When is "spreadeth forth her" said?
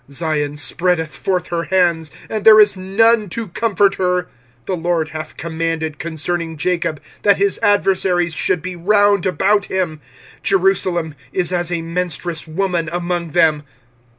0.57-1.63